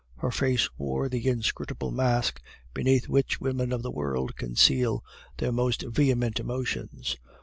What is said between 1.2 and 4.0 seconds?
inscrutable mask beneath which women of the